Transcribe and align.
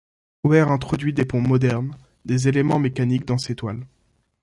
Weir 0.43 0.71
introduit 0.71 1.13
des 1.13 1.25
ponts 1.25 1.41
modernes, 1.47 1.95
des 2.25 2.47
éléments 2.47 2.79
mécaniques 2.79 3.25
dans 3.27 3.37
ses 3.37 3.53
toiles. 3.53 3.85